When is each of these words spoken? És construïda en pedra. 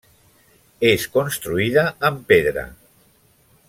És 0.91 1.05
construïda 1.17 1.85
en 2.11 2.21
pedra. 2.35 2.69